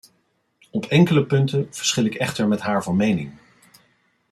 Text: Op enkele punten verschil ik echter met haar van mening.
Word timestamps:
Op 0.71 0.85
enkele 0.85 1.25
punten 1.25 1.67
verschil 1.73 2.05
ik 2.05 2.15
echter 2.15 2.47
met 2.47 2.59
haar 2.59 2.83
van 2.83 2.95
mening. 2.95 3.33